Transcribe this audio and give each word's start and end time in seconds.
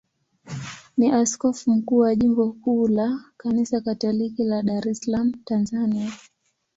ni 0.97 1.11
askofu 1.11 1.71
mkuu 1.71 1.97
wa 1.97 2.15
jimbo 2.15 2.51
kuu 2.51 2.87
la 2.87 3.23
Kanisa 3.37 3.81
Katoliki 3.81 4.43
la 4.43 4.61
Dar 4.63 4.87
es 4.87 4.99
Salaam, 5.01 5.31
Tanzania. 5.45 6.11